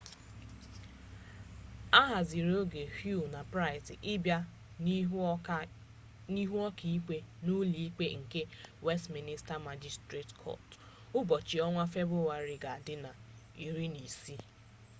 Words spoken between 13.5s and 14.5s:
16